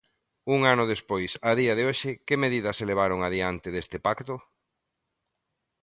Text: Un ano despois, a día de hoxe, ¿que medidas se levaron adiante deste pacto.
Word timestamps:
Un 0.55 0.59
ano 0.73 0.83
despois, 0.93 1.31
a 1.49 1.51
día 1.59 1.73
de 1.77 1.83
hoxe, 1.89 2.11
¿que 2.27 2.41
medidas 2.43 2.77
se 2.79 2.89
levaron 2.91 3.19
adiante 3.21 3.67
deste 3.75 3.97
pacto. 4.07 4.35